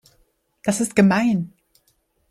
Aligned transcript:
Das 0.63 0.81
ist 0.81 0.95
gemein. 0.95 1.53